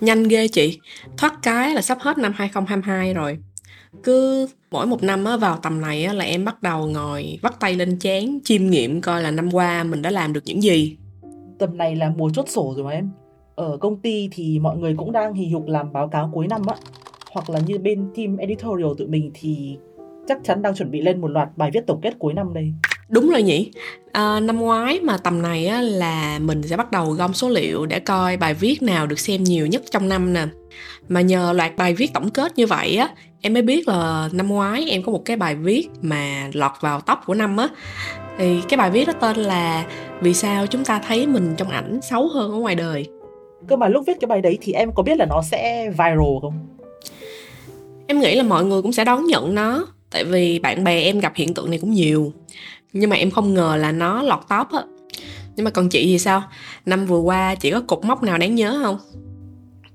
Nhanh 0.00 0.22
ghê 0.22 0.48
chị, 0.48 0.78
thoát 1.16 1.38
cái 1.42 1.74
là 1.74 1.82
sắp 1.82 1.98
hết 2.00 2.18
năm 2.18 2.32
2022 2.36 3.14
rồi. 3.14 3.38
Cứ 4.02 4.46
mỗi 4.70 4.86
một 4.86 5.02
năm 5.02 5.24
á, 5.24 5.36
vào 5.36 5.56
tầm 5.56 5.80
này 5.80 6.04
á, 6.04 6.12
là 6.12 6.24
em 6.24 6.44
bắt 6.44 6.62
đầu 6.62 6.86
ngồi 6.86 7.38
bắt 7.42 7.60
tay 7.60 7.74
lên 7.74 7.98
chán 7.98 8.38
chiêm 8.44 8.66
nghiệm 8.66 9.00
coi 9.00 9.22
là 9.22 9.30
năm 9.30 9.54
qua 9.54 9.84
mình 9.84 10.02
đã 10.02 10.10
làm 10.10 10.32
được 10.32 10.42
những 10.44 10.62
gì. 10.62 10.96
Tầm 11.58 11.76
này 11.76 11.96
là 11.96 12.12
mùa 12.16 12.30
chốt 12.34 12.48
sổ 12.48 12.74
rồi 12.76 12.84
mà 12.84 12.90
em. 12.90 13.10
Ở 13.54 13.76
công 13.76 14.00
ty 14.00 14.28
thì 14.32 14.58
mọi 14.58 14.76
người 14.76 14.94
cũng 14.98 15.12
đang 15.12 15.34
hì 15.34 15.50
hục 15.50 15.66
làm 15.68 15.92
báo 15.92 16.08
cáo 16.08 16.30
cuối 16.32 16.46
năm 16.46 16.66
á. 16.66 16.74
Hoặc 17.32 17.50
là 17.50 17.60
như 17.66 17.78
bên 17.78 18.10
team 18.16 18.36
editorial 18.36 18.90
tụi 18.98 19.08
mình 19.08 19.30
thì 19.34 19.76
chắc 20.28 20.38
chắn 20.44 20.62
đang 20.62 20.74
chuẩn 20.74 20.90
bị 20.90 21.00
lên 21.00 21.20
một 21.20 21.28
loạt 21.28 21.48
bài 21.56 21.70
viết 21.74 21.86
tổng 21.86 22.00
kết 22.02 22.14
cuối 22.18 22.34
năm 22.34 22.54
đây. 22.54 22.72
Đúng 23.10 23.30
rồi 23.30 23.42
nhỉ. 23.42 23.72
À, 24.12 24.40
năm 24.40 24.60
ngoái 24.60 25.00
mà 25.00 25.16
tầm 25.16 25.42
này 25.42 25.66
á, 25.66 25.80
là 25.80 26.38
mình 26.38 26.62
sẽ 26.62 26.76
bắt 26.76 26.90
đầu 26.90 27.10
gom 27.10 27.34
số 27.34 27.48
liệu 27.48 27.86
để 27.86 28.00
coi 28.00 28.36
bài 28.36 28.54
viết 28.54 28.82
nào 28.82 29.06
được 29.06 29.18
xem 29.18 29.44
nhiều 29.44 29.66
nhất 29.66 29.82
trong 29.90 30.08
năm 30.08 30.32
nè. 30.32 30.46
Mà 31.08 31.20
nhờ 31.20 31.52
loạt 31.52 31.76
bài 31.76 31.94
viết 31.94 32.12
tổng 32.14 32.30
kết 32.30 32.58
như 32.58 32.66
vậy 32.66 32.96
á, 32.96 33.08
em 33.40 33.52
mới 33.52 33.62
biết 33.62 33.88
là 33.88 34.28
năm 34.32 34.48
ngoái 34.48 34.90
em 34.90 35.02
có 35.02 35.12
một 35.12 35.22
cái 35.24 35.36
bài 35.36 35.54
viết 35.54 35.88
mà 36.02 36.50
lọt 36.52 36.72
vào 36.80 37.00
top 37.00 37.18
của 37.26 37.34
năm 37.34 37.56
á. 37.56 37.68
Thì 38.38 38.60
cái 38.68 38.76
bài 38.76 38.90
viết 38.90 39.06
đó 39.06 39.12
tên 39.12 39.36
là 39.36 39.84
Vì 40.20 40.34
sao 40.34 40.66
chúng 40.66 40.84
ta 40.84 41.00
thấy 41.08 41.26
mình 41.26 41.54
trong 41.56 41.68
ảnh 41.68 42.00
xấu 42.02 42.28
hơn 42.28 42.52
ở 42.52 42.58
ngoài 42.58 42.74
đời. 42.74 43.06
Cơ 43.68 43.76
mà 43.76 43.88
lúc 43.88 44.04
viết 44.06 44.20
cái 44.20 44.26
bài 44.26 44.40
đấy 44.40 44.58
thì 44.60 44.72
em 44.72 44.92
có 44.94 45.02
biết 45.02 45.18
là 45.18 45.26
nó 45.26 45.42
sẽ 45.42 45.90
viral 45.90 46.38
không? 46.42 46.66
Em 48.06 48.20
nghĩ 48.20 48.34
là 48.34 48.42
mọi 48.42 48.64
người 48.64 48.82
cũng 48.82 48.92
sẽ 48.92 49.04
đón 49.04 49.26
nhận 49.26 49.54
nó 49.54 49.86
tại 50.10 50.24
vì 50.24 50.58
bạn 50.58 50.84
bè 50.84 51.02
em 51.02 51.20
gặp 51.20 51.32
hiện 51.36 51.54
tượng 51.54 51.70
này 51.70 51.78
cũng 51.78 51.90
nhiều 51.90 52.32
nhưng 52.92 53.10
mà 53.10 53.16
em 53.16 53.30
không 53.30 53.54
ngờ 53.54 53.76
là 53.76 53.92
nó 53.92 54.22
lọt 54.22 54.40
top 54.40 54.68
á 54.72 54.82
nhưng 55.56 55.64
mà 55.64 55.70
còn 55.70 55.88
chị 55.88 56.06
thì 56.06 56.18
sao 56.18 56.42
năm 56.86 57.06
vừa 57.06 57.18
qua 57.18 57.54
chị 57.54 57.70
có 57.70 57.80
cục 57.80 58.04
mốc 58.04 58.22
nào 58.22 58.38
đáng 58.38 58.54
nhớ 58.54 58.80
không 58.82 58.98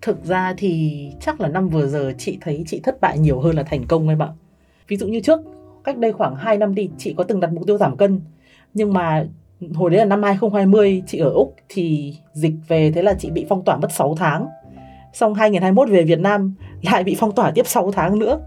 Thực 0.06 0.26
ra 0.26 0.54
thì 0.58 1.02
chắc 1.22 1.42
là 1.42 1.48
năm 1.48 1.70
vừa 1.70 1.88
giờ 1.88 2.14
chị 2.18 2.38
thấy 2.42 2.64
chị 2.68 2.80
thất 2.84 3.02
bại 3.02 3.20
nhiều 3.20 3.40
hơn 3.40 3.56
là 3.56 3.64
thành 3.64 3.86
công 3.88 4.10
em 4.10 4.22
ạ. 4.22 4.30
Ví 4.88 4.98
dụ 4.98 5.08
như 5.08 5.20
trước, 5.20 5.40
cách 5.84 5.98
đây 5.98 6.12
khoảng 6.12 6.36
2 6.36 6.58
năm 6.58 6.76
đi, 6.76 6.90
chị 6.98 7.14
có 7.18 7.24
từng 7.24 7.40
đặt 7.40 7.54
mục 7.54 7.68
tiêu 7.68 7.78
giảm 7.78 7.98
cân. 7.98 8.22
Nhưng 8.74 8.94
mà 8.94 9.26
hồi 9.74 9.90
đấy 9.90 10.00
là 10.00 10.06
năm 10.06 10.24
2020, 10.24 11.04
chị 11.08 11.20
ở 11.20 11.30
Úc 11.30 11.56
thì 11.70 12.16
dịch 12.34 12.54
về 12.68 12.92
thế 12.92 13.02
là 13.02 13.14
chị 13.20 13.30
bị 13.32 13.46
phong 13.50 13.64
tỏa 13.66 13.78
mất 13.78 13.92
6 13.92 14.16
tháng. 14.16 14.48
Xong 15.14 15.34
2021 15.34 15.90
về 15.90 16.04
Việt 16.04 16.20
Nam 16.20 16.56
lại 16.82 17.04
bị 17.04 17.16
phong 17.20 17.36
tỏa 17.36 17.52
tiếp 17.52 17.68
6 17.68 17.92
tháng 17.92 18.20
nữa. 18.20 18.40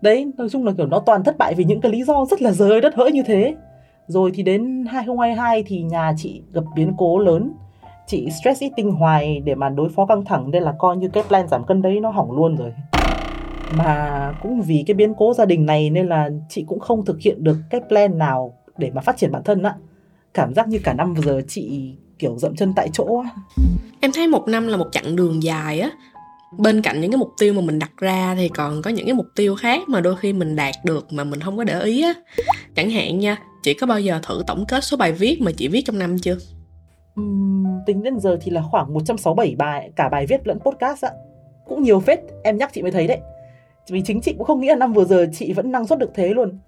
Đấy, 0.00 0.32
nói 0.36 0.48
chung 0.48 0.64
là 0.64 0.72
kiểu 0.76 0.86
nó 0.86 1.00
toàn 1.06 1.24
thất 1.24 1.38
bại 1.38 1.54
vì 1.54 1.64
những 1.64 1.80
cái 1.80 1.92
lý 1.92 2.04
do 2.04 2.24
rất 2.30 2.42
là 2.42 2.52
rời 2.52 2.80
đất 2.80 2.94
hỡi 2.94 3.12
như 3.12 3.22
thế. 3.22 3.54
Rồi 4.08 4.30
thì 4.34 4.42
đến 4.42 4.84
2022 4.88 5.62
thì 5.66 5.82
nhà 5.82 6.12
chị 6.16 6.42
gặp 6.52 6.64
biến 6.76 6.92
cố 6.98 7.18
lớn. 7.18 7.52
Chị 8.06 8.28
stress 8.40 8.62
eating 8.62 8.90
hoài 8.90 9.40
để 9.40 9.54
mà 9.54 9.68
đối 9.68 9.88
phó 9.88 10.06
căng 10.06 10.24
thẳng 10.24 10.50
nên 10.50 10.62
là 10.62 10.74
coi 10.78 10.96
như 10.96 11.08
cái 11.08 11.22
plan 11.28 11.48
giảm 11.48 11.64
cân 11.66 11.82
đấy 11.82 12.00
nó 12.00 12.10
hỏng 12.10 12.32
luôn 12.32 12.56
rồi. 12.56 12.72
Mà 13.76 14.32
cũng 14.42 14.60
vì 14.60 14.84
cái 14.86 14.94
biến 14.94 15.14
cố 15.14 15.34
gia 15.34 15.44
đình 15.44 15.66
này 15.66 15.90
nên 15.90 16.06
là 16.06 16.30
chị 16.48 16.64
cũng 16.68 16.80
không 16.80 17.04
thực 17.04 17.20
hiện 17.20 17.44
được 17.44 17.56
cái 17.70 17.80
plan 17.88 18.18
nào 18.18 18.54
để 18.78 18.90
mà 18.94 19.00
phát 19.00 19.16
triển 19.16 19.32
bản 19.32 19.42
thân 19.44 19.62
á. 19.62 19.74
Cảm 20.34 20.54
giác 20.54 20.68
như 20.68 20.78
cả 20.84 20.92
năm 20.92 21.14
vừa 21.14 21.22
giờ 21.22 21.40
chị 21.48 21.94
kiểu 22.18 22.38
dậm 22.38 22.56
chân 22.56 22.72
tại 22.76 22.88
chỗ 22.92 23.22
á. 23.24 23.30
Em 24.00 24.10
thấy 24.14 24.28
một 24.28 24.48
năm 24.48 24.66
là 24.66 24.76
một 24.76 24.88
chặng 24.92 25.16
đường 25.16 25.42
dài 25.42 25.80
á. 25.80 25.90
Bên 26.58 26.82
cạnh 26.82 27.00
những 27.00 27.10
cái 27.10 27.18
mục 27.18 27.30
tiêu 27.38 27.54
mà 27.54 27.60
mình 27.60 27.78
đặt 27.78 27.90
ra 27.96 28.34
thì 28.38 28.48
còn 28.48 28.82
có 28.82 28.90
những 28.90 29.06
cái 29.06 29.14
mục 29.14 29.26
tiêu 29.36 29.54
khác 29.54 29.88
mà 29.88 30.00
đôi 30.00 30.16
khi 30.16 30.32
mình 30.32 30.56
đạt 30.56 30.74
được 30.84 31.12
mà 31.12 31.24
mình 31.24 31.40
không 31.40 31.56
có 31.56 31.64
để 31.64 31.80
ý 31.80 32.02
á. 32.02 32.12
Chẳng 32.74 32.90
hạn 32.90 33.18
nha 33.18 33.36
chị 33.62 33.74
có 33.74 33.86
bao 33.86 34.00
giờ 34.00 34.20
thử 34.22 34.42
tổng 34.46 34.64
kết 34.68 34.84
số 34.84 34.96
bài 34.96 35.12
viết 35.12 35.40
mà 35.40 35.50
chị 35.56 35.68
viết 35.68 35.82
trong 35.86 35.98
năm 35.98 36.18
chưa? 36.18 36.36
Uhm, 37.20 37.66
tính 37.86 38.02
đến 38.02 38.18
giờ 38.20 38.38
thì 38.40 38.50
là 38.50 38.62
khoảng 38.62 38.94
167 38.94 39.54
bài 39.58 39.90
cả 39.96 40.08
bài 40.08 40.26
viết 40.26 40.46
lẫn 40.46 40.58
podcast 40.58 41.04
ạ. 41.04 41.10
Cũng 41.66 41.82
nhiều 41.82 42.00
phết 42.00 42.20
em 42.44 42.58
nhắc 42.58 42.70
chị 42.72 42.82
mới 42.82 42.90
thấy 42.90 43.06
đấy. 43.06 43.18
Vì 43.90 44.02
chính 44.06 44.20
chị 44.20 44.32
cũng 44.32 44.46
không 44.46 44.60
nghĩ 44.60 44.68
là 44.68 44.76
năm 44.76 44.92
vừa 44.92 45.04
giờ 45.04 45.26
chị 45.32 45.52
vẫn 45.52 45.72
năng 45.72 45.86
suất 45.86 45.98
được 45.98 46.10
thế 46.14 46.28
luôn. 46.28 46.58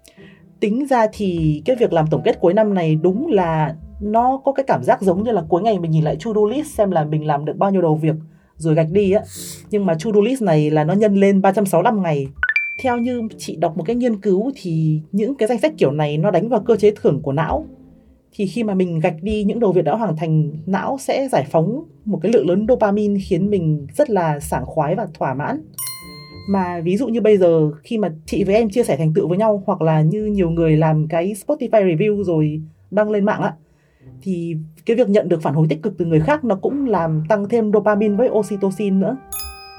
Tính 0.59 0.87
ra 0.87 1.07
thì 1.13 1.61
cái 1.65 1.75
việc 1.75 1.93
làm 1.93 2.07
tổng 2.07 2.21
kết 2.25 2.39
cuối 2.39 2.53
năm 2.53 2.73
này 2.73 2.95
đúng 2.95 3.27
là 3.27 3.75
nó 4.01 4.41
có 4.45 4.51
cái 4.51 4.63
cảm 4.67 4.83
giác 4.83 5.01
giống 5.01 5.23
như 5.23 5.31
là 5.31 5.43
cuối 5.49 5.61
ngày 5.61 5.79
mình 5.79 5.91
nhìn 5.91 6.03
lại 6.03 6.17
to 6.25 6.31
do 6.35 6.41
list 6.49 6.67
xem 6.67 6.91
là 6.91 7.03
mình 7.03 7.27
làm 7.27 7.45
được 7.45 7.57
bao 7.57 7.71
nhiêu 7.71 7.81
đầu 7.81 7.95
việc 7.95 8.15
rồi 8.55 8.75
gạch 8.75 8.89
đi 8.91 9.11
á. 9.11 9.21
Nhưng 9.69 9.85
mà 9.85 9.93
to 9.93 10.11
do 10.15 10.21
list 10.21 10.41
này 10.41 10.71
là 10.71 10.83
nó 10.83 10.93
nhân 10.93 11.15
lên 11.15 11.41
365 11.41 12.03
ngày 12.03 12.27
theo 12.81 12.97
như 12.97 13.27
chị 13.37 13.55
đọc 13.55 13.77
một 13.77 13.83
cái 13.83 13.95
nghiên 13.95 14.21
cứu 14.21 14.51
thì 14.55 15.01
những 15.11 15.35
cái 15.35 15.47
danh 15.47 15.59
sách 15.59 15.73
kiểu 15.77 15.91
này 15.91 16.17
nó 16.17 16.31
đánh 16.31 16.49
vào 16.49 16.59
cơ 16.59 16.75
chế 16.75 16.93
thưởng 17.01 17.21
của 17.21 17.31
não. 17.31 17.65
Thì 18.33 18.47
khi 18.47 18.63
mà 18.63 18.73
mình 18.73 18.99
gạch 18.99 19.15
đi 19.21 19.43
những 19.43 19.59
đồ 19.59 19.71
việc 19.71 19.85
đã 19.85 19.95
hoàn 19.95 20.17
thành, 20.17 20.51
não 20.65 20.97
sẽ 20.99 21.27
giải 21.31 21.45
phóng 21.51 21.83
một 22.05 22.19
cái 22.21 22.31
lượng 22.31 22.49
lớn 22.49 22.65
dopamine 22.69 23.19
khiến 23.23 23.49
mình 23.49 23.87
rất 23.95 24.09
là 24.09 24.39
sảng 24.39 24.65
khoái 24.65 24.95
và 24.95 25.07
thỏa 25.13 25.33
mãn. 25.33 25.61
Mà 26.49 26.81
ví 26.83 26.97
dụ 26.97 27.07
như 27.07 27.21
bây 27.21 27.37
giờ, 27.37 27.71
khi 27.83 27.97
mà 27.97 28.13
chị 28.25 28.43
với 28.43 28.55
em 28.55 28.69
chia 28.69 28.83
sẻ 28.83 28.97
thành 28.97 29.13
tựu 29.13 29.27
với 29.27 29.37
nhau, 29.37 29.63
hoặc 29.65 29.81
là 29.81 30.01
như 30.01 30.25
nhiều 30.25 30.49
người 30.49 30.77
làm 30.77 31.07
cái 31.07 31.33
Spotify 31.47 31.95
review 31.95 32.23
rồi 32.23 32.61
đăng 32.91 33.11
lên 33.11 33.25
mạng 33.25 33.41
á, 33.41 33.53
thì 34.21 34.55
cái 34.85 34.95
việc 34.95 35.09
nhận 35.09 35.29
được 35.29 35.41
phản 35.41 35.53
hồi 35.53 35.67
tích 35.69 35.83
cực 35.83 35.97
từ 35.97 36.05
người 36.05 36.19
khác 36.19 36.43
nó 36.43 36.55
cũng 36.55 36.85
làm 36.85 37.23
tăng 37.29 37.49
thêm 37.49 37.71
dopamine 37.73 38.15
với 38.15 38.29
oxytocin 38.29 38.99
nữa 38.99 39.17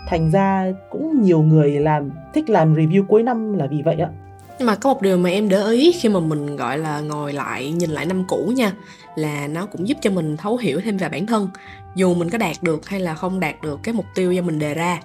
thành 0.08 0.30
ra 0.30 0.72
cũng 0.90 1.22
nhiều 1.22 1.42
người 1.42 1.70
làm, 1.70 2.10
thích 2.34 2.50
làm 2.50 2.74
review 2.74 3.06
cuối 3.06 3.22
năm 3.22 3.52
là 3.58 3.66
vì 3.66 3.82
vậy 3.82 3.96
ạ 3.96 4.08
nhưng 4.62 4.66
mà 4.66 4.74
có 4.74 4.94
một 4.94 5.02
điều 5.02 5.18
mà 5.18 5.30
em 5.30 5.48
để 5.48 5.64
ý 5.64 5.92
khi 5.92 6.08
mà 6.08 6.20
mình, 6.20 6.56
gọi 6.56 6.78
là, 6.78 7.00
ngồi 7.00 7.32
lại, 7.32 7.72
nhìn 7.72 7.90
lại 7.90 8.06
năm 8.06 8.24
cũ 8.28 8.52
nha, 8.56 8.72
là 9.16 9.46
nó 9.46 9.66
cũng 9.66 9.88
giúp 9.88 9.98
cho 10.00 10.10
mình 10.10 10.36
thấu 10.36 10.56
hiểu 10.56 10.80
thêm 10.84 10.96
về 10.96 11.08
bản 11.08 11.26
thân. 11.26 11.48
Dù 11.94 12.14
mình 12.14 12.30
có 12.30 12.38
đạt 12.38 12.56
được 12.62 12.88
hay 12.88 13.00
là 13.00 13.14
không 13.14 13.40
đạt 13.40 13.54
được 13.62 13.80
cái 13.82 13.94
mục 13.94 14.04
tiêu 14.14 14.32
do 14.32 14.42
mình 14.42 14.58
đề 14.58 14.74
ra. 14.74 15.00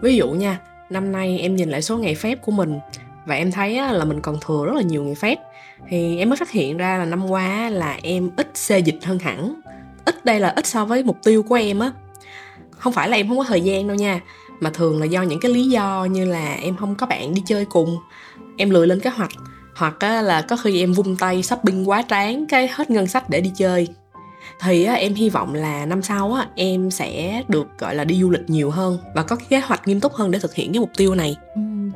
Ví 0.00 0.16
dụ 0.16 0.30
nha, 0.30 0.60
năm 0.90 1.12
nay 1.12 1.38
em 1.38 1.56
nhìn 1.56 1.70
lại 1.70 1.82
số 1.82 1.98
ngày 1.98 2.14
phép 2.14 2.42
của 2.42 2.52
mình, 2.52 2.78
và 3.26 3.34
em 3.34 3.52
thấy 3.52 3.74
là 3.92 4.04
mình 4.04 4.20
còn 4.20 4.36
thừa 4.46 4.66
rất 4.66 4.74
là 4.74 4.82
nhiều 4.82 5.04
ngày 5.04 5.14
phép. 5.14 5.38
Thì 5.88 6.18
em 6.18 6.28
mới 6.28 6.36
phát 6.36 6.50
hiện 6.50 6.76
ra 6.76 6.98
là 6.98 7.04
năm 7.04 7.30
qua 7.30 7.70
là 7.70 7.98
em 8.02 8.30
ít 8.36 8.50
xê 8.54 8.78
dịch 8.78 9.04
hơn 9.04 9.18
hẳn. 9.18 9.54
Ít 10.04 10.24
đây 10.24 10.40
là 10.40 10.48
ít 10.48 10.66
so 10.66 10.84
với 10.84 11.02
mục 11.02 11.16
tiêu 11.24 11.42
của 11.42 11.54
em 11.54 11.78
á 11.78 11.92
không 12.84 12.92
phải 12.92 13.08
là 13.08 13.16
em 13.16 13.28
không 13.28 13.38
có 13.38 13.44
thời 13.44 13.60
gian 13.60 13.88
đâu 13.88 13.96
nha, 13.96 14.20
mà 14.60 14.70
thường 14.70 15.00
là 15.00 15.06
do 15.06 15.22
những 15.22 15.40
cái 15.40 15.52
lý 15.52 15.68
do 15.68 16.04
như 16.04 16.24
là 16.24 16.54
em 16.54 16.76
không 16.76 16.94
có 16.94 17.06
bạn 17.06 17.34
đi 17.34 17.42
chơi 17.46 17.64
cùng, 17.64 17.96
em 18.56 18.70
lười 18.70 18.86
lên 18.86 19.00
kế 19.00 19.10
hoạch, 19.10 19.30
hoặc 19.76 20.02
là 20.02 20.42
có 20.42 20.56
khi 20.56 20.80
em 20.80 20.92
vung 20.92 21.16
tay 21.16 21.42
shopping 21.42 21.88
quá 21.88 22.02
tráng 22.08 22.46
cái 22.48 22.68
hết 22.72 22.90
ngân 22.90 23.06
sách 23.06 23.30
để 23.30 23.40
đi 23.40 23.52
chơi. 23.56 23.88
Thì 24.60 24.84
em 24.84 25.14
hy 25.14 25.30
vọng 25.30 25.54
là 25.54 25.86
năm 25.86 26.02
sau 26.02 26.36
em 26.54 26.90
sẽ 26.90 27.42
được, 27.48 27.66
gọi 27.78 27.94
là, 27.94 28.04
đi 28.04 28.20
du 28.20 28.30
lịch 28.30 28.50
nhiều 28.50 28.70
hơn 28.70 28.98
và 29.14 29.22
có 29.22 29.36
kế 29.48 29.60
hoạch 29.60 29.88
nghiêm 29.88 30.00
túc 30.00 30.12
hơn 30.12 30.30
để 30.30 30.38
thực 30.38 30.54
hiện 30.54 30.72
cái 30.72 30.80
mục 30.80 30.90
tiêu 30.96 31.14
này. 31.14 31.36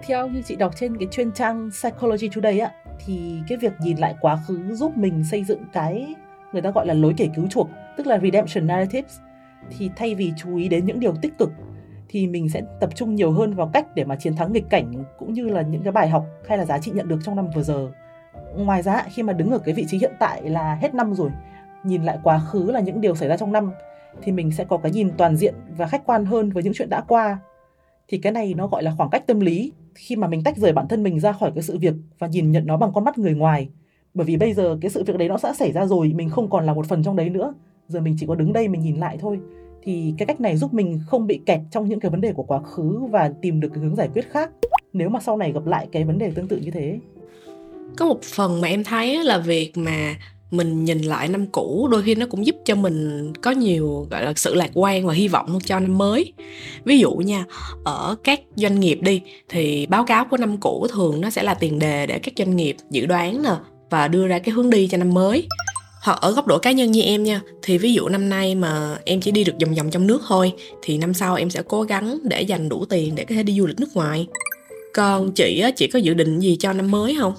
Theo 0.06 0.28
như 0.28 0.42
chị 0.42 0.56
đọc 0.56 0.74
trên 0.80 0.96
cái 0.96 1.08
chuyên 1.10 1.32
trang 1.32 1.70
Psychology 1.70 2.28
Today 2.28 2.58
á, 2.58 2.70
thì 3.06 3.20
cái 3.48 3.58
việc 3.58 3.72
nhìn 3.80 3.96
lại 3.96 4.14
quá 4.20 4.38
khứ 4.48 4.58
giúp 4.74 4.96
mình 4.96 5.24
xây 5.30 5.44
dựng 5.44 5.62
cái 5.72 6.14
người 6.52 6.62
ta 6.62 6.70
gọi 6.70 6.86
là 6.86 6.94
lối 6.94 7.14
kể 7.16 7.28
cứu 7.36 7.46
chuộc, 7.50 7.68
tức 7.96 8.06
là 8.06 8.18
redemption 8.22 8.66
narratives 8.66 9.18
thì 9.78 9.90
thay 9.96 10.14
vì 10.14 10.32
chú 10.36 10.56
ý 10.56 10.68
đến 10.68 10.86
những 10.86 11.00
điều 11.00 11.14
tích 11.22 11.38
cực 11.38 11.50
thì 12.08 12.26
mình 12.26 12.48
sẽ 12.48 12.62
tập 12.80 12.90
trung 12.94 13.14
nhiều 13.14 13.32
hơn 13.32 13.54
vào 13.54 13.70
cách 13.72 13.86
để 13.94 14.04
mà 14.04 14.16
chiến 14.16 14.36
thắng 14.36 14.52
nghịch 14.52 14.70
cảnh 14.70 15.04
cũng 15.18 15.32
như 15.32 15.48
là 15.48 15.62
những 15.62 15.82
cái 15.82 15.92
bài 15.92 16.08
học 16.08 16.26
hay 16.48 16.58
là 16.58 16.64
giá 16.64 16.78
trị 16.78 16.92
nhận 16.94 17.08
được 17.08 17.18
trong 17.24 17.36
năm 17.36 17.48
vừa 17.54 17.62
giờ. 17.62 17.90
Ngoài 18.56 18.82
ra 18.82 19.02
khi 19.10 19.22
mà 19.22 19.32
đứng 19.32 19.50
ở 19.50 19.58
cái 19.58 19.74
vị 19.74 19.84
trí 19.88 19.98
hiện 19.98 20.12
tại 20.18 20.50
là 20.50 20.74
hết 20.74 20.94
năm 20.94 21.14
rồi, 21.14 21.30
nhìn 21.84 22.02
lại 22.02 22.18
quá 22.22 22.38
khứ 22.38 22.70
là 22.70 22.80
những 22.80 23.00
điều 23.00 23.14
xảy 23.14 23.28
ra 23.28 23.36
trong 23.36 23.52
năm 23.52 23.72
thì 24.22 24.32
mình 24.32 24.50
sẽ 24.50 24.64
có 24.64 24.76
cái 24.76 24.92
nhìn 24.92 25.10
toàn 25.16 25.36
diện 25.36 25.54
và 25.76 25.86
khách 25.86 26.06
quan 26.06 26.24
hơn 26.24 26.50
với 26.50 26.62
những 26.62 26.72
chuyện 26.76 26.88
đã 26.90 27.00
qua. 27.00 27.38
Thì 28.08 28.18
cái 28.18 28.32
này 28.32 28.54
nó 28.54 28.66
gọi 28.66 28.82
là 28.82 28.94
khoảng 28.96 29.10
cách 29.10 29.26
tâm 29.26 29.40
lý 29.40 29.72
khi 29.94 30.16
mà 30.16 30.28
mình 30.28 30.42
tách 30.44 30.56
rời 30.56 30.72
bản 30.72 30.88
thân 30.88 31.02
mình 31.02 31.20
ra 31.20 31.32
khỏi 31.32 31.52
cái 31.54 31.62
sự 31.62 31.78
việc 31.78 31.94
và 32.18 32.26
nhìn 32.26 32.52
nhận 32.52 32.66
nó 32.66 32.76
bằng 32.76 32.92
con 32.94 33.04
mắt 33.04 33.18
người 33.18 33.34
ngoài. 33.34 33.68
Bởi 34.14 34.24
vì 34.24 34.36
bây 34.36 34.52
giờ 34.52 34.78
cái 34.80 34.90
sự 34.90 35.04
việc 35.04 35.18
đấy 35.18 35.28
nó 35.28 35.36
đã 35.42 35.52
xảy 35.52 35.72
ra 35.72 35.86
rồi, 35.86 36.12
mình 36.14 36.30
không 36.30 36.50
còn 36.50 36.66
là 36.66 36.74
một 36.74 36.86
phần 36.86 37.02
trong 37.02 37.16
đấy 37.16 37.30
nữa. 37.30 37.54
Giờ 37.88 38.00
mình 38.00 38.16
chỉ 38.18 38.26
có 38.26 38.34
đứng 38.34 38.52
đây 38.52 38.68
mình 38.68 38.80
nhìn 38.80 38.96
lại 38.96 39.18
thôi. 39.20 39.38
Thì 39.82 40.14
cái 40.18 40.26
cách 40.26 40.40
này 40.40 40.56
giúp 40.56 40.74
mình 40.74 41.00
không 41.06 41.26
bị 41.26 41.40
kẹt 41.46 41.60
trong 41.70 41.88
những 41.88 42.00
cái 42.00 42.10
vấn 42.10 42.20
đề 42.20 42.32
của 42.32 42.42
quá 42.42 42.62
khứ 42.62 43.00
và 43.10 43.32
tìm 43.42 43.60
được 43.60 43.68
cái 43.74 43.84
hướng 43.84 43.96
giải 43.96 44.08
quyết 44.14 44.30
khác. 44.30 44.50
Nếu 44.92 45.08
mà 45.08 45.20
sau 45.20 45.36
này 45.36 45.52
gặp 45.52 45.66
lại 45.66 45.88
cái 45.92 46.04
vấn 46.04 46.18
đề 46.18 46.30
tương 46.30 46.48
tự 46.48 46.56
như 46.56 46.70
thế. 46.70 46.98
Có 47.96 48.06
một 48.06 48.22
phần 48.22 48.60
mà 48.60 48.68
em 48.68 48.84
thấy 48.84 49.24
là 49.24 49.38
việc 49.38 49.72
mà 49.76 50.16
mình 50.50 50.84
nhìn 50.84 50.98
lại 50.98 51.28
năm 51.28 51.46
cũ 51.46 51.88
đôi 51.90 52.02
khi 52.02 52.14
nó 52.14 52.26
cũng 52.26 52.46
giúp 52.46 52.56
cho 52.64 52.74
mình 52.74 53.32
có 53.42 53.50
nhiều, 53.50 54.06
gọi 54.10 54.24
là, 54.24 54.32
sự 54.36 54.54
lạc 54.54 54.70
quan 54.74 55.06
và 55.06 55.14
hy 55.14 55.28
vọng 55.28 55.58
cho 55.64 55.80
năm 55.80 55.98
mới. 55.98 56.32
Ví 56.84 56.98
dụ 56.98 57.12
nha, 57.12 57.44
ở 57.84 58.16
các 58.24 58.40
doanh 58.56 58.80
nghiệp 58.80 58.98
đi, 59.02 59.22
thì 59.48 59.86
báo 59.86 60.04
cáo 60.04 60.24
của 60.30 60.36
năm 60.36 60.56
cũ 60.56 60.86
thường 60.90 61.20
nó 61.20 61.30
sẽ 61.30 61.42
là 61.42 61.54
tiền 61.54 61.78
đề 61.78 62.06
để 62.06 62.18
các 62.18 62.34
doanh 62.36 62.56
nghiệp 62.56 62.76
dự 62.90 63.06
đoán 63.06 63.42
nè 63.42 63.56
và 63.90 64.08
đưa 64.08 64.26
ra 64.26 64.38
cái 64.38 64.54
hướng 64.54 64.70
đi 64.70 64.88
cho 64.88 64.98
năm 64.98 65.14
mới 65.14 65.48
hoặc 66.02 66.18
ở 66.20 66.32
góc 66.32 66.46
độ 66.46 66.58
cá 66.58 66.72
nhân 66.72 66.90
như 66.90 67.02
em 67.02 67.22
nha, 67.22 67.40
thì 67.62 67.78
ví 67.78 67.92
dụ 67.92 68.08
năm 68.08 68.28
nay 68.28 68.54
mà 68.54 68.98
em 69.04 69.20
chỉ 69.20 69.30
đi 69.30 69.44
được 69.44 69.52
vòng 69.60 69.74
vòng 69.74 69.90
trong 69.90 70.06
nước 70.06 70.22
thôi, 70.28 70.52
thì 70.82 70.98
năm 70.98 71.14
sau 71.14 71.34
em 71.34 71.50
sẽ 71.50 71.62
cố 71.68 71.82
gắng 71.82 72.18
để 72.24 72.42
dành 72.42 72.68
đủ 72.68 72.84
tiền 72.84 73.14
để 73.14 73.24
có 73.24 73.34
thể 73.34 73.42
đi 73.42 73.58
du 73.58 73.66
lịch 73.66 73.80
nước 73.80 73.88
ngoài. 73.94 74.26
Còn 74.94 75.32
chị 75.34 75.60
á, 75.60 75.70
chị 75.76 75.86
có 75.92 75.98
dự 75.98 76.14
định 76.14 76.40
gì 76.40 76.56
cho 76.56 76.72
năm 76.72 76.90
mới 76.90 77.16
không? 77.20 77.32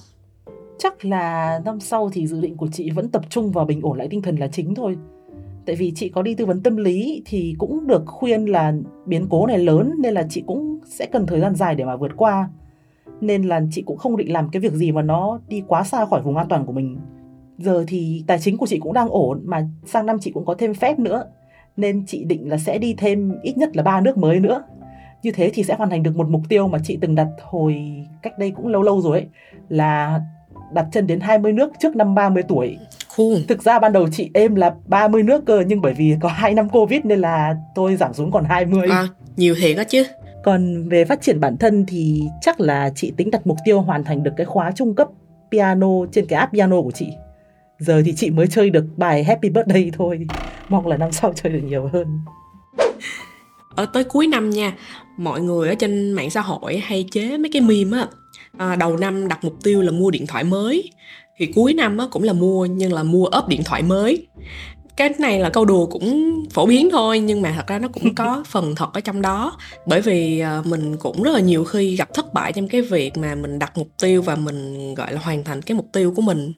Chắc 0.79 1.05
là 1.05 1.59
năm 1.65 1.79
sau 1.79 2.09
thì 2.13 2.27
dự 2.27 2.41
định 2.41 2.57
của 2.57 2.67
chị 2.73 2.89
vẫn 2.89 3.09
tập 3.09 3.21
trung 3.29 3.51
vào 3.51 3.65
bình 3.65 3.81
ổn 3.83 3.97
lại 3.97 4.07
tinh 4.09 4.21
thần 4.21 4.39
là 4.39 4.47
chính 4.47 4.75
thôi. 4.75 4.97
Tại 5.65 5.75
vì 5.75 5.91
chị 5.95 6.09
có 6.09 6.21
đi 6.21 6.35
tư 6.35 6.45
vấn 6.45 6.63
tâm 6.63 6.77
lý 6.77 7.23
thì 7.25 7.55
cũng 7.57 7.87
được 7.87 8.03
khuyên 8.05 8.45
là 8.45 8.73
biến 9.05 9.27
cố 9.29 9.47
này 9.47 9.57
lớn, 9.57 9.91
nên 9.99 10.13
là 10.13 10.27
chị 10.29 10.43
cũng 10.47 10.79
sẽ 10.85 11.05
cần 11.05 11.27
thời 11.27 11.39
gian 11.39 11.55
dài 11.55 11.75
để 11.75 11.85
mà 11.85 11.95
vượt 11.95 12.11
qua. 12.17 12.49
Nên 13.21 13.43
là 13.43 13.61
chị 13.71 13.81
cũng 13.81 13.97
không 13.97 14.17
định 14.17 14.33
làm 14.33 14.49
cái 14.49 14.59
việc 14.59 14.73
gì 14.73 14.91
mà 14.91 15.01
nó 15.01 15.39
đi 15.47 15.61
quá 15.67 15.83
xa 15.83 16.05
khỏi 16.05 16.21
vùng 16.21 16.37
an 16.37 16.47
toàn 16.49 16.65
của 16.65 16.71
mình 16.71 16.97
giờ 17.59 17.83
thì 17.87 18.23
tài 18.27 18.39
chính 18.39 18.57
của 18.57 18.67
chị 18.67 18.79
cũng 18.79 18.93
đang 18.93 19.09
ổn 19.09 19.41
mà 19.45 19.67
sang 19.85 20.05
năm 20.05 20.17
chị 20.21 20.31
cũng 20.31 20.45
có 20.45 20.55
thêm 20.57 20.73
phép 20.73 20.99
nữa 20.99 21.23
nên 21.77 22.05
chị 22.05 22.23
định 22.23 22.49
là 22.49 22.57
sẽ 22.57 22.77
đi 22.77 22.93
thêm 22.97 23.35
ít 23.43 23.57
nhất 23.57 23.77
là 23.77 23.83
ba 23.83 24.01
nước 24.01 24.17
mới 24.17 24.39
nữa 24.39 24.63
như 25.23 25.31
thế 25.31 25.51
thì 25.53 25.63
sẽ 25.63 25.75
hoàn 25.75 25.89
thành 25.89 26.03
được 26.03 26.15
một 26.15 26.29
mục 26.29 26.41
tiêu 26.49 26.67
mà 26.67 26.79
chị 26.83 26.97
từng 27.01 27.15
đặt 27.15 27.27
hồi 27.41 27.75
cách 28.21 28.39
đây 28.39 28.51
cũng 28.51 28.67
lâu 28.67 28.81
lâu 28.81 29.01
rồi 29.01 29.19
ấy 29.19 29.27
là 29.69 30.21
đặt 30.73 30.85
chân 30.91 31.07
đến 31.07 31.19
20 31.19 31.53
nước 31.53 31.71
trước 31.79 31.95
năm 31.95 32.15
30 32.15 32.43
tuổi. 32.47 32.77
Cool. 33.17 33.33
Thực 33.47 33.63
ra 33.63 33.79
ban 33.79 33.93
đầu 33.93 34.07
chị 34.11 34.29
êm 34.33 34.55
là 34.55 34.75
30 34.85 35.23
nước 35.23 35.45
cơ 35.45 35.63
nhưng 35.67 35.81
bởi 35.81 35.93
vì 35.93 36.15
có 36.19 36.29
2 36.29 36.53
năm 36.53 36.69
Covid 36.69 37.05
nên 37.05 37.19
là 37.19 37.55
tôi 37.75 37.95
giảm 37.95 38.13
xuống 38.13 38.31
còn 38.31 38.43
20. 38.43 38.87
À, 38.89 39.07
nhiều 39.35 39.55
thiệt 39.61 39.77
đó 39.77 39.83
chứ. 39.87 40.03
Còn 40.43 40.89
về 40.89 41.05
phát 41.05 41.21
triển 41.21 41.39
bản 41.39 41.57
thân 41.57 41.85
thì 41.87 42.23
chắc 42.41 42.59
là 42.59 42.91
chị 42.95 43.13
tính 43.17 43.31
đặt 43.31 43.47
mục 43.47 43.57
tiêu 43.65 43.81
hoàn 43.81 44.03
thành 44.03 44.23
được 44.23 44.31
cái 44.37 44.45
khóa 44.45 44.71
trung 44.71 44.95
cấp 44.95 45.07
piano 45.51 45.87
trên 46.11 46.25
cái 46.25 46.39
app 46.39 46.53
piano 46.53 46.81
của 46.81 46.91
chị. 46.91 47.13
Giờ 47.79 48.01
thì 48.05 48.13
chị 48.17 48.29
mới 48.29 48.47
chơi 48.47 48.69
được 48.69 48.85
bài 48.97 49.23
Happy 49.23 49.49
Birthday 49.49 49.91
thôi. 49.97 50.27
Mong 50.69 50.87
là 50.87 50.97
năm 50.97 51.11
sau 51.11 51.33
chơi 51.35 51.53
được 51.53 51.61
nhiều 51.63 51.89
hơn. 51.93 52.19
Ở 53.75 53.85
tới 53.85 54.03
cuối 54.03 54.27
năm 54.27 54.49
nha, 54.49 54.73
mọi 55.17 55.41
người 55.41 55.69
ở 55.69 55.75
trên 55.75 56.11
mạng 56.11 56.29
xã 56.29 56.41
hội 56.41 56.77
hay 56.77 57.05
chế 57.11 57.37
mấy 57.37 57.49
cái 57.53 57.61
meme 57.61 57.97
á 57.97 58.07
à, 58.57 58.75
đầu 58.75 58.97
năm 58.97 59.27
đặt 59.27 59.43
mục 59.43 59.55
tiêu 59.63 59.81
là 59.81 59.91
mua 59.91 60.11
điện 60.11 60.27
thoại 60.27 60.43
mới 60.43 60.91
thì 61.37 61.45
cuối 61.45 61.73
năm 61.73 61.97
á, 61.97 62.05
cũng 62.11 62.23
là 62.23 62.33
mua 62.33 62.65
nhưng 62.65 62.93
là 62.93 63.03
mua 63.03 63.25
ốp 63.25 63.47
điện 63.47 63.63
thoại 63.63 63.83
mới 63.83 64.27
cái 64.97 65.09
này 65.19 65.39
là 65.39 65.49
câu 65.49 65.65
đùa 65.65 65.85
cũng 65.85 66.35
phổ 66.49 66.65
biến 66.65 66.89
thôi 66.91 67.19
nhưng 67.19 67.41
mà 67.41 67.53
thật 67.55 67.67
ra 67.67 67.79
nó 67.79 67.87
cũng 67.87 68.15
có 68.15 68.43
phần 68.47 68.75
thật 68.75 68.93
ở 68.93 69.01
trong 69.01 69.21
đó 69.21 69.57
bởi 69.85 70.01
vì 70.01 70.39
à, 70.39 70.61
mình 70.65 70.97
cũng 70.97 71.23
rất 71.23 71.31
là 71.31 71.39
nhiều 71.39 71.63
khi 71.63 71.95
gặp 71.95 72.13
thất 72.13 72.33
bại 72.33 72.53
trong 72.53 72.67
cái 72.67 72.81
việc 72.81 73.17
mà 73.17 73.35
mình 73.35 73.59
đặt 73.59 73.77
mục 73.77 73.87
tiêu 74.01 74.21
và 74.21 74.35
mình 74.35 74.93
gọi 74.95 75.13
là 75.13 75.19
hoàn 75.19 75.43
thành 75.43 75.61
cái 75.61 75.75
mục 75.75 75.87
tiêu 75.93 76.13
của 76.15 76.21
mình 76.21 76.53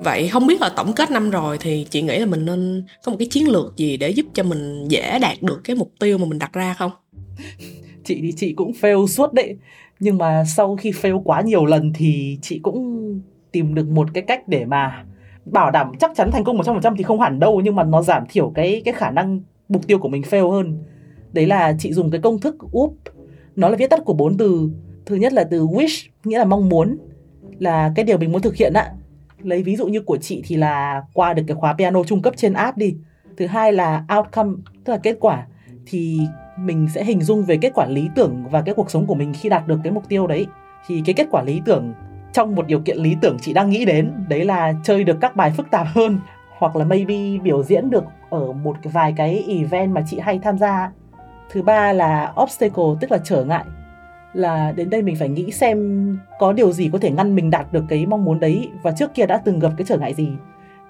vậy 0.00 0.28
không 0.28 0.46
biết 0.46 0.60
là 0.60 0.70
tổng 0.76 0.92
kết 0.96 1.10
năm 1.10 1.30
rồi 1.30 1.58
thì 1.60 1.86
chị 1.90 2.02
nghĩ 2.02 2.18
là 2.18 2.26
mình 2.26 2.44
nên 2.44 2.84
có 3.04 3.12
một 3.12 3.18
cái 3.18 3.28
chiến 3.30 3.48
lược 3.48 3.76
gì 3.76 3.96
để 3.96 4.10
giúp 4.10 4.26
cho 4.34 4.42
mình 4.42 4.84
dễ 4.88 5.18
đạt 5.18 5.42
được 5.42 5.60
cái 5.64 5.76
mục 5.76 5.92
tiêu 6.00 6.18
mà 6.18 6.24
mình 6.24 6.38
đặt 6.38 6.52
ra 6.52 6.74
không 6.78 6.90
chị 8.04 8.18
thì 8.22 8.32
chị 8.36 8.52
cũng 8.52 8.72
fail 8.72 9.06
suốt 9.06 9.32
đấy 9.32 9.56
nhưng 10.00 10.18
mà 10.18 10.44
sau 10.56 10.76
khi 10.76 10.90
fail 10.90 11.22
quá 11.22 11.40
nhiều 11.40 11.66
lần 11.66 11.92
thì 11.94 12.38
chị 12.42 12.58
cũng 12.58 13.04
tìm 13.52 13.74
được 13.74 13.88
một 13.88 14.08
cái 14.14 14.22
cách 14.22 14.48
để 14.48 14.64
mà 14.64 15.04
bảo 15.44 15.70
đảm 15.70 15.92
chắc 16.00 16.12
chắn 16.14 16.30
thành 16.30 16.44
công 16.44 16.58
100% 16.58 16.94
thì 16.96 17.02
không 17.02 17.20
hẳn 17.20 17.40
đâu, 17.40 17.60
nhưng 17.60 17.76
mà 17.76 17.84
nó 17.84 18.02
giảm 18.02 18.24
thiểu 18.28 18.52
cái 18.54 18.82
cái 18.84 18.94
khả 18.94 19.10
năng 19.10 19.40
mục 19.68 19.86
tiêu 19.86 19.98
của 19.98 20.08
mình 20.08 20.22
fail 20.22 20.50
hơn. 20.50 20.78
Đấy 21.32 21.46
là 21.46 21.74
chị 21.78 21.92
dùng 21.92 22.10
cái 22.10 22.20
công 22.20 22.40
thức 22.40 22.56
UP. 22.72 22.94
Nó 23.56 23.68
là 23.68 23.76
viết 23.76 23.90
tắt 23.90 24.00
của 24.04 24.14
bốn 24.14 24.36
từ. 24.36 24.70
Thứ 25.06 25.16
nhất 25.16 25.32
là 25.32 25.44
từ 25.44 25.66
wish, 25.66 26.08
nghĩa 26.24 26.38
là 26.38 26.44
mong 26.44 26.68
muốn, 26.68 26.98
là 27.58 27.92
cái 27.96 28.04
điều 28.04 28.18
mình 28.18 28.32
muốn 28.32 28.42
thực 28.42 28.56
hiện 28.56 28.72
ạ. 28.72 28.92
Lấy 29.44 29.62
ví 29.62 29.76
dụ 29.76 29.86
như 29.86 30.00
của 30.00 30.16
chị 30.16 30.42
thì 30.46 30.56
là 30.56 31.02
qua 31.12 31.32
được 31.32 31.42
cái 31.46 31.56
khóa 31.56 31.72
piano 31.72 32.04
trung 32.04 32.22
cấp 32.22 32.34
trên 32.36 32.52
app 32.52 32.76
đi. 32.76 32.96
Thứ 33.36 33.46
hai 33.46 33.72
là 33.72 34.04
outcome, 34.16 34.52
tức 34.84 34.92
là 34.92 34.98
kết 35.02 35.16
quả, 35.20 35.46
thì 35.86 36.20
mình 36.58 36.88
sẽ 36.94 37.04
hình 37.04 37.22
dung 37.22 37.44
về 37.44 37.56
kết 37.56 37.72
quả 37.74 37.86
lý 37.86 38.08
tưởng 38.14 38.44
và 38.50 38.62
cái 38.62 38.74
cuộc 38.74 38.90
sống 38.90 39.06
của 39.06 39.14
mình 39.14 39.32
khi 39.40 39.48
đạt 39.48 39.66
được 39.66 39.80
cái 39.84 39.92
mục 39.92 40.08
tiêu 40.08 40.26
đấy. 40.26 40.46
Thì 40.86 41.02
cái 41.06 41.14
kết 41.14 41.26
quả 41.30 41.42
lý 41.42 41.60
tưởng 41.64 41.92
trong 42.32 42.54
một 42.54 42.66
điều 42.66 42.80
kiện 42.80 42.98
lý 42.98 43.16
tưởng 43.20 43.36
chị 43.40 43.52
đang 43.52 43.70
nghĩ 43.70 43.84
đến, 43.84 44.12
đấy 44.28 44.44
là 44.44 44.74
chơi 44.84 45.04
được 45.04 45.16
các 45.20 45.36
bài 45.36 45.52
phức 45.56 45.70
tạp 45.70 45.86
hơn, 45.90 46.18
hoặc 46.58 46.76
là 46.76 46.84
maybe 46.84 47.38
biểu 47.42 47.62
diễn 47.62 47.90
được 47.90 48.04
ở 48.30 48.52
một 48.52 48.76
vài 48.82 49.14
cái 49.16 49.44
event 49.48 49.92
mà 49.92 50.04
chị 50.06 50.18
hay 50.18 50.38
tham 50.38 50.58
gia. 50.58 50.90
Thứ 51.50 51.62
ba 51.62 51.92
là 51.92 52.32
obstacle, 52.42 52.84
tức 53.00 53.12
là 53.12 53.18
trở 53.24 53.44
ngại 53.44 53.64
là 54.34 54.72
đến 54.72 54.90
đây 54.90 55.02
mình 55.02 55.16
phải 55.16 55.28
nghĩ 55.28 55.50
xem 55.50 56.18
có 56.38 56.52
điều 56.52 56.72
gì 56.72 56.90
có 56.92 56.98
thể 56.98 57.10
ngăn 57.10 57.34
mình 57.34 57.50
đạt 57.50 57.72
được 57.72 57.84
cái 57.88 58.06
mong 58.06 58.24
muốn 58.24 58.40
đấy 58.40 58.68
và 58.82 58.92
trước 58.92 59.14
kia 59.14 59.26
đã 59.26 59.42
từng 59.44 59.58
gặp 59.58 59.70
cái 59.76 59.86
trở 59.88 59.98
ngại 59.98 60.14
gì. 60.14 60.28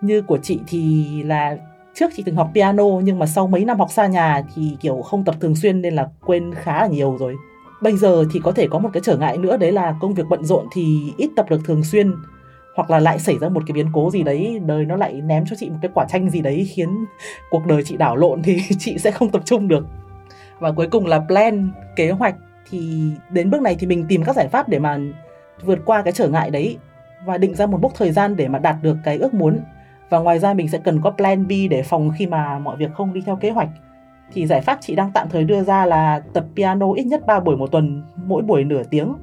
Như 0.00 0.22
của 0.22 0.38
chị 0.38 0.60
thì 0.66 1.06
là 1.22 1.56
trước 1.94 2.10
chị 2.16 2.22
từng 2.26 2.36
học 2.36 2.50
piano 2.54 2.84
nhưng 3.02 3.18
mà 3.18 3.26
sau 3.26 3.46
mấy 3.46 3.64
năm 3.64 3.78
học 3.78 3.90
xa 3.90 4.06
nhà 4.06 4.42
thì 4.54 4.76
kiểu 4.80 5.02
không 5.02 5.24
tập 5.24 5.34
thường 5.40 5.56
xuyên 5.56 5.82
nên 5.82 5.94
là 5.94 6.08
quên 6.26 6.54
khá 6.54 6.80
là 6.80 6.86
nhiều 6.86 7.16
rồi. 7.20 7.36
Bây 7.82 7.96
giờ 7.96 8.24
thì 8.32 8.40
có 8.42 8.52
thể 8.52 8.66
có 8.70 8.78
một 8.78 8.90
cái 8.92 9.02
trở 9.04 9.16
ngại 9.16 9.36
nữa, 9.38 9.56
đấy 9.56 9.72
là 9.72 9.94
công 10.00 10.14
việc 10.14 10.26
bận 10.28 10.44
rộn 10.44 10.66
thì 10.72 11.12
ít 11.16 11.30
tập 11.36 11.46
được 11.50 11.60
thường 11.64 11.84
xuyên 11.84 12.12
hoặc 12.74 12.90
là 12.90 13.00
lại 13.00 13.18
xảy 13.18 13.38
ra 13.38 13.48
một 13.48 13.62
cái 13.66 13.72
biến 13.72 13.86
cố 13.92 14.10
gì 14.10 14.22
đấy, 14.22 14.60
đời 14.66 14.84
nó 14.84 14.96
lại 14.96 15.12
ném 15.12 15.44
cho 15.46 15.56
chị 15.58 15.70
một 15.70 15.76
cái 15.82 15.90
quả 15.94 16.04
chanh 16.08 16.30
gì 16.30 16.40
đấy 16.40 16.68
khiến 16.74 17.04
cuộc 17.50 17.66
đời 17.66 17.82
chị 17.84 17.96
đảo 17.96 18.16
lộn 18.16 18.42
thì 18.42 18.58
chị 18.78 18.98
sẽ 18.98 19.10
không 19.10 19.30
tập 19.30 19.42
trung 19.44 19.68
được. 19.68 19.86
Và 20.58 20.72
cuối 20.72 20.88
cùng 20.90 21.06
là 21.06 21.20
plan, 21.28 21.70
kế 21.96 22.10
hoạch 22.10 22.34
thì 22.70 23.10
đến 23.30 23.50
bước 23.50 23.62
này 23.62 23.76
thì 23.78 23.86
mình 23.86 24.04
tìm 24.08 24.22
các 24.24 24.36
giải 24.36 24.48
pháp 24.48 24.68
để 24.68 24.78
mà 24.78 24.98
vượt 25.62 25.78
qua 25.84 26.02
cái 26.02 26.12
trở 26.12 26.28
ngại 26.28 26.50
đấy 26.50 26.78
và 27.24 27.38
định 27.38 27.54
ra 27.54 27.66
một 27.66 27.80
mốc 27.82 27.94
thời 27.94 28.12
gian 28.12 28.36
để 28.36 28.48
mà 28.48 28.58
đạt 28.58 28.76
được 28.82 28.96
cái 29.04 29.18
ước 29.18 29.34
muốn. 29.34 29.60
Và 30.10 30.18
ngoài 30.18 30.38
ra 30.38 30.54
mình 30.54 30.68
sẽ 30.68 30.78
cần 30.78 31.00
có 31.00 31.10
plan 31.10 31.46
B 31.46 31.52
để 31.70 31.82
phòng 31.82 32.10
khi 32.18 32.26
mà 32.26 32.58
mọi 32.58 32.76
việc 32.76 32.94
không 32.94 33.12
đi 33.12 33.20
theo 33.26 33.36
kế 33.36 33.50
hoạch. 33.50 33.68
Thì 34.32 34.46
giải 34.46 34.60
pháp 34.60 34.78
chị 34.80 34.94
đang 34.94 35.10
tạm 35.14 35.28
thời 35.30 35.44
đưa 35.44 35.62
ra 35.62 35.86
là 35.86 36.22
tập 36.32 36.44
piano 36.56 36.92
ít 36.96 37.04
nhất 37.04 37.26
3 37.26 37.40
buổi 37.40 37.56
một 37.56 37.70
tuần, 37.70 38.02
mỗi 38.16 38.42
buổi 38.42 38.64
nửa 38.64 38.82
tiếng. 38.82 39.14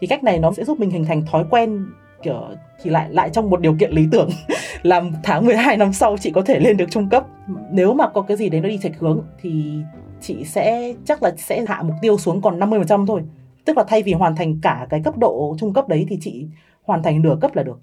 Thì 0.00 0.06
cách 0.06 0.24
này 0.24 0.38
nó 0.38 0.52
sẽ 0.52 0.64
giúp 0.64 0.80
mình 0.80 0.90
hình 0.90 1.04
thành 1.04 1.22
thói 1.26 1.44
quen, 1.50 1.86
kiểu, 2.22 2.48
thì 2.82 2.90
lại 2.90 3.06
lại 3.10 3.30
trong 3.30 3.50
một 3.50 3.60
điều 3.60 3.74
kiện 3.74 3.92
lý 3.92 4.08
tưởng. 4.12 4.28
Làm 4.82 5.12
tháng 5.22 5.46
12 5.46 5.76
năm 5.76 5.92
sau 5.92 6.16
chị 6.16 6.30
có 6.30 6.42
thể 6.42 6.60
lên 6.60 6.76
được 6.76 6.90
trung 6.90 7.08
cấp. 7.08 7.26
Nếu 7.70 7.94
mà 7.94 8.08
có 8.08 8.22
cái 8.22 8.36
gì 8.36 8.48
đấy 8.48 8.60
nó 8.60 8.68
đi 8.68 8.78
chệch 8.78 8.98
hướng 8.98 9.22
thì 9.42 9.80
chị 10.20 10.44
sẽ 10.44 10.94
chắc 11.04 11.22
là 11.22 11.32
sẽ 11.36 11.64
hạ 11.68 11.82
mục 11.82 11.96
tiêu 12.02 12.18
xuống 12.18 12.42
còn 12.42 12.58
50% 12.58 13.06
thôi 13.06 13.22
tức 13.64 13.76
là 13.76 13.84
thay 13.88 14.02
vì 14.02 14.12
hoàn 14.12 14.36
thành 14.36 14.58
cả 14.62 14.86
cái 14.90 15.00
cấp 15.04 15.18
độ 15.18 15.56
trung 15.58 15.72
cấp 15.72 15.88
đấy 15.88 16.06
thì 16.08 16.18
chị 16.20 16.46
hoàn 16.84 17.02
thành 17.02 17.22
nửa 17.22 17.36
cấp 17.40 17.56
là 17.56 17.62
được 17.62 17.80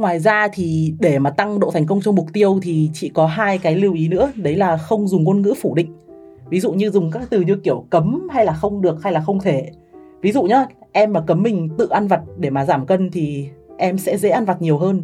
Ngoài 0.00 0.18
ra 0.18 0.48
thì 0.52 0.94
để 1.00 1.18
mà 1.18 1.30
tăng 1.30 1.60
độ 1.60 1.70
thành 1.70 1.86
công 1.86 2.00
trong 2.00 2.14
mục 2.14 2.26
tiêu 2.32 2.58
thì 2.62 2.90
chị 2.94 3.08
có 3.08 3.26
hai 3.26 3.58
cái 3.58 3.74
lưu 3.74 3.94
ý 3.94 4.08
nữa, 4.08 4.32
đấy 4.36 4.56
là 4.56 4.76
không 4.76 5.08
dùng 5.08 5.24
ngôn 5.24 5.42
ngữ 5.42 5.54
phủ 5.60 5.74
định. 5.74 5.92
Ví 6.48 6.60
dụ 6.60 6.72
như 6.72 6.90
dùng 6.90 7.10
các 7.10 7.22
từ 7.30 7.40
như 7.40 7.56
kiểu 7.56 7.84
cấm 7.90 8.28
hay 8.32 8.44
là 8.44 8.52
không 8.52 8.82
được 8.82 9.02
hay 9.02 9.12
là 9.12 9.20
không 9.20 9.40
thể. 9.40 9.70
Ví 10.20 10.32
dụ 10.32 10.42
nhá, 10.42 10.66
em 10.92 11.12
mà 11.12 11.20
cấm 11.20 11.42
mình 11.42 11.68
tự 11.78 11.88
ăn 11.88 12.08
vặt 12.08 12.20
để 12.38 12.50
mà 12.50 12.64
giảm 12.64 12.86
cân 12.86 13.10
thì 13.10 13.48
em 13.78 13.98
sẽ 13.98 14.18
dễ 14.18 14.28
ăn 14.28 14.44
vặt 14.44 14.62
nhiều 14.62 14.78
hơn. 14.78 15.02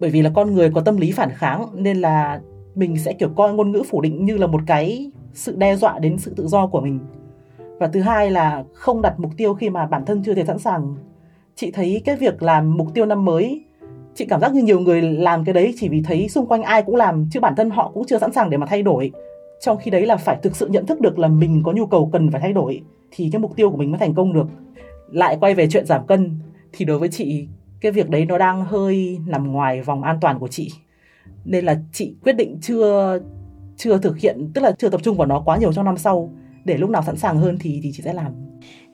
Bởi 0.00 0.10
vì 0.10 0.22
là 0.22 0.30
con 0.34 0.54
người 0.54 0.70
có 0.70 0.80
tâm 0.80 0.96
lý 0.96 1.12
phản 1.12 1.30
kháng 1.30 1.66
nên 1.74 2.00
là 2.00 2.40
mình 2.74 2.98
sẽ 2.98 3.12
kiểu 3.12 3.28
coi 3.36 3.54
ngôn 3.54 3.72
ngữ 3.72 3.82
phủ 3.90 4.00
định 4.00 4.24
như 4.24 4.36
là 4.36 4.46
một 4.46 4.60
cái 4.66 5.10
sự 5.36 5.56
đe 5.56 5.76
dọa 5.76 5.98
đến 5.98 6.18
sự 6.18 6.34
tự 6.36 6.46
do 6.46 6.66
của 6.66 6.80
mình. 6.80 6.98
Và 7.78 7.86
thứ 7.86 8.00
hai 8.00 8.30
là 8.30 8.64
không 8.72 9.02
đặt 9.02 9.20
mục 9.20 9.30
tiêu 9.36 9.54
khi 9.54 9.70
mà 9.70 9.86
bản 9.86 10.04
thân 10.04 10.22
chưa 10.22 10.34
thể 10.34 10.44
sẵn 10.44 10.58
sàng. 10.58 10.94
Chị 11.54 11.70
thấy 11.70 12.02
cái 12.04 12.16
việc 12.16 12.42
làm 12.42 12.76
mục 12.76 12.94
tiêu 12.94 13.06
năm 13.06 13.24
mới, 13.24 13.64
chị 14.14 14.24
cảm 14.24 14.40
giác 14.40 14.54
như 14.54 14.62
nhiều 14.62 14.80
người 14.80 15.02
làm 15.02 15.44
cái 15.44 15.52
đấy 15.52 15.74
chỉ 15.76 15.88
vì 15.88 16.02
thấy 16.02 16.28
xung 16.28 16.46
quanh 16.46 16.62
ai 16.62 16.82
cũng 16.82 16.96
làm, 16.96 17.28
chứ 17.30 17.40
bản 17.40 17.54
thân 17.56 17.70
họ 17.70 17.90
cũng 17.94 18.06
chưa 18.06 18.18
sẵn 18.18 18.32
sàng 18.32 18.50
để 18.50 18.56
mà 18.56 18.66
thay 18.66 18.82
đổi 18.82 19.12
trong 19.60 19.76
khi 19.76 19.90
đấy 19.90 20.06
là 20.06 20.16
phải 20.16 20.36
thực 20.42 20.56
sự 20.56 20.66
nhận 20.66 20.86
thức 20.86 21.00
được 21.00 21.18
là 21.18 21.28
mình 21.28 21.62
có 21.64 21.72
nhu 21.72 21.86
cầu 21.86 22.10
cần 22.12 22.30
phải 22.30 22.40
thay 22.40 22.52
đổi, 22.52 22.82
thì 23.10 23.28
cái 23.32 23.40
mục 23.40 23.56
tiêu 23.56 23.70
của 23.70 23.76
mình 23.76 23.90
mới 23.90 23.98
thành 23.98 24.14
công 24.14 24.32
được 24.32 24.46
lại 25.10 25.36
quay 25.40 25.54
về 25.54 25.68
chuyện 25.68 25.86
giảm 25.86 26.06
cân, 26.06 26.38
thì 26.72 26.84
đối 26.84 26.98
với 26.98 27.08
chị, 27.08 27.48
cái 27.80 27.92
việc 27.92 28.10
đấy 28.10 28.24
nó 28.24 28.38
đang 28.38 28.64
hơi 28.64 29.18
nằm 29.26 29.52
ngoài 29.52 29.82
vòng 29.82 30.02
an 30.02 30.18
toàn 30.20 30.38
của 30.38 30.48
chị 30.48 30.70
nên 31.44 31.64
là 31.64 31.76
chị 31.92 32.16
quyết 32.22 32.32
định 32.32 32.58
chưa 32.60 33.18
chưa 33.76 33.98
thực 33.98 34.18
hiện, 34.18 34.50
tức 34.54 34.60
là 34.60 34.72
chưa 34.78 34.88
tập 34.88 35.00
trung 35.04 35.16
vào 35.16 35.26
nó 35.26 35.42
quá 35.44 35.56
nhiều 35.56 35.72
trong 35.72 35.84
năm 35.84 35.98
sau, 35.98 36.32
để 36.64 36.76
lúc 36.76 36.90
nào 36.90 37.02
sẵn 37.06 37.16
sàng 37.16 37.38
hơn 37.38 37.58
thì 37.60 37.80
thì 37.82 37.90
chị 37.94 38.02
sẽ 38.02 38.12
làm 38.12 38.32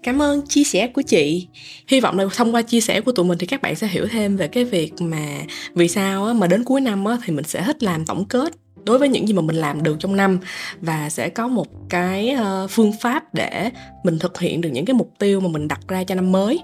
Cảm 0.02 0.22
ơn 0.22 0.46
chia 0.46 0.64
sẻ 0.64 0.86
của 0.86 1.02
chị. 1.02 1.48
Hy 1.88 2.00
vọng 2.00 2.18
là 2.18 2.24
thông 2.36 2.54
qua 2.54 2.62
chia 2.62 2.80
sẻ 2.80 3.00
của 3.00 3.12
tụi 3.12 3.24
mình 3.26 3.38
thì 3.38 3.46
các 3.46 3.62
bạn 3.62 3.76
sẽ 3.76 3.86
hiểu 3.86 4.06
thêm 4.10 4.36
về 4.36 4.48
cái 4.48 4.64
việc 4.64 4.92
mà 5.00 5.26
vì 5.74 5.88
sao 5.88 6.34
mà 6.34 6.46
đến 6.46 6.64
cuối 6.64 6.80
năm 6.80 7.04
thì 7.24 7.32
mình 7.32 7.44
sẽ 7.44 7.62
hết 7.62 7.82
làm 7.82 8.06
tổng 8.06 8.24
kết 8.24 8.52
đối 8.84 8.98
với 8.98 9.08
những 9.08 9.28
gì 9.28 9.34
mà 9.34 9.42
mình 9.42 9.56
làm 9.56 9.82
được 9.82 9.96
trong 9.98 10.16
năm 10.16 10.38
và 10.80 11.10
sẽ 11.10 11.28
có 11.28 11.48
một 11.48 11.66
cái 11.88 12.30
ờ, 12.30 12.66
phương 12.70 12.92
pháp 13.00 13.34
để 13.34 13.70
mình 14.04 14.18
thực 14.18 14.40
hiện 14.40 14.60
được 14.60 14.68
những 14.68 14.84
cái 14.84 14.94
mục 14.94 15.12
tiêu 15.18 15.40
mà 15.40 15.48
mình 15.48 15.68
đặt 15.68 15.80
ra 15.88 16.04
cho 16.04 16.14
năm 16.14 16.32
mới. 16.32 16.60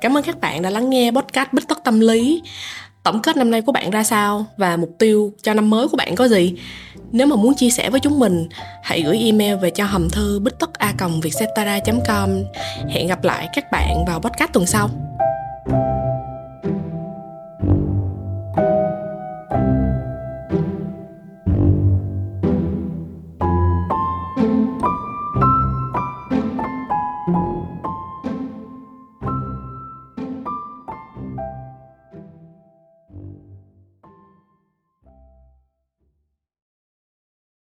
Cảm 0.00 0.16
ơn 0.16 0.22
các 0.22 0.40
bạn 0.40 0.62
đã 0.62 0.70
lắng 0.70 0.90
nghe 0.90 1.10
podcast 1.10 1.52
Bích 1.52 1.68
Tất 1.68 1.78
Tâm 1.84 2.00
Lý 2.00 2.42
tổng 3.02 3.22
kết 3.22 3.36
năm 3.36 3.50
nay 3.50 3.62
của 3.62 3.72
bạn 3.72 3.90
ra 3.90 4.04
sao? 4.04 4.46
Và 4.56 4.76
mục 4.76 4.90
tiêu 4.98 5.32
cho 5.42 5.54
năm 5.54 5.70
mới 5.70 5.88
của 5.88 5.96
bạn 5.96 6.14
có 6.14 6.28
gì? 6.28 6.54
Nếu 7.12 7.26
mà 7.26 7.36
muốn 7.36 7.54
chia 7.54 7.70
sẻ 7.70 7.90
với 7.90 8.00
chúng 8.00 8.18
mình, 8.18 8.48
hãy 8.82 9.02
gửi 9.02 9.18
email 9.18 9.56
về 9.56 9.70
cho 9.70 9.84
hòm 9.84 10.10
thư 10.10 10.40
bích 10.40 10.58
tất 10.58 10.78
a 10.78 10.94
vietcetera 11.22 11.78
com. 12.08 12.30
Hẹn 12.88 13.06
gặp 13.06 13.24
lại 13.24 13.48
các 13.54 13.64
bạn 13.72 14.04
vào 14.06 14.20
podcast 14.20 14.52
tuần 14.52 14.66
sau. 14.66 14.90